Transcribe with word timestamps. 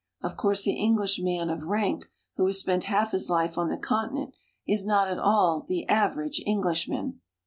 Of 0.23 0.35
course 0.35 0.63
the 0.63 0.71
Englishman 0.73 1.51
of 1.51 1.65
rank, 1.65 2.09
who 2.35 2.47
has 2.47 2.57
spent 2.57 2.85
half 2.85 3.11
his 3.11 3.29
life 3.29 3.55
on 3.55 3.69
the 3.69 3.77
continent, 3.77 4.33
is 4.67 4.83
not 4.83 5.07
at 5.07 5.19
all 5.19 5.63
the 5.67 5.87
average 5.87 6.41
Englishman. 6.43 7.19